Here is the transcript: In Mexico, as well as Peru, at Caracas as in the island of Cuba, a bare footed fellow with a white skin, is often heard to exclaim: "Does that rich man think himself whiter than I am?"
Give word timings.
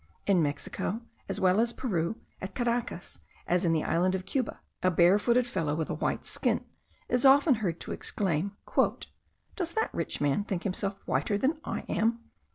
In 0.25 0.41
Mexico, 0.41 1.01
as 1.29 1.39
well 1.39 1.59
as 1.59 1.73
Peru, 1.73 2.15
at 2.41 2.55
Caracas 2.55 3.19
as 3.45 3.63
in 3.65 3.71
the 3.71 3.83
island 3.83 4.15
of 4.15 4.25
Cuba, 4.25 4.59
a 4.81 4.89
bare 4.89 5.19
footed 5.19 5.45
fellow 5.45 5.75
with 5.75 5.91
a 5.91 5.93
white 5.93 6.25
skin, 6.25 6.65
is 7.07 7.23
often 7.23 7.53
heard 7.61 7.79
to 7.81 7.91
exclaim: 7.91 8.57
"Does 9.55 9.73
that 9.73 9.93
rich 9.93 10.19
man 10.19 10.43
think 10.43 10.63
himself 10.63 10.95
whiter 11.05 11.37
than 11.37 11.59
I 11.63 11.81
am?" 11.81 12.31